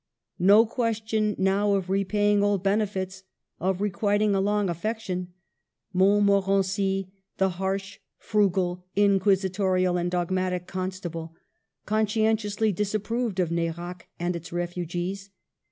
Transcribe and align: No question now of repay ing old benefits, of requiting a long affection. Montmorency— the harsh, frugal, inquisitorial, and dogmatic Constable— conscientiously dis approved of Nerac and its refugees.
No 0.39 0.65
question 0.65 1.35
now 1.37 1.75
of 1.75 1.87
repay 1.91 2.31
ing 2.31 2.41
old 2.43 2.63
benefits, 2.63 3.21
of 3.59 3.81
requiting 3.81 4.33
a 4.33 4.41
long 4.41 4.67
affection. 4.67 5.27
Montmorency— 5.93 7.11
the 7.37 7.49
harsh, 7.49 7.99
frugal, 8.17 8.83
inquisitorial, 8.95 9.97
and 9.97 10.09
dogmatic 10.09 10.65
Constable— 10.65 11.35
conscientiously 11.85 12.71
dis 12.71 12.95
approved 12.95 13.39
of 13.39 13.51
Nerac 13.51 14.07
and 14.19 14.35
its 14.35 14.51
refugees. 14.51 15.29